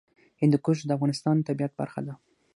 [0.41, 2.13] هندوکش د افغانستان د طبیعت برخه ده.